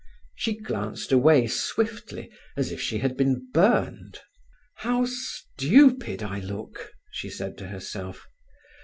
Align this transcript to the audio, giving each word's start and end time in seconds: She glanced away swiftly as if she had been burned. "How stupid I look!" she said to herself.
She 0.33 0.57
glanced 0.57 1.11
away 1.11 1.45
swiftly 1.45 2.31
as 2.57 2.71
if 2.71 2.81
she 2.81 2.97
had 2.97 3.15
been 3.15 3.47
burned. 3.53 4.19
"How 4.77 5.05
stupid 5.05 6.23
I 6.23 6.39
look!" 6.39 6.91
she 7.11 7.29
said 7.29 7.55
to 7.59 7.67
herself. 7.67 8.27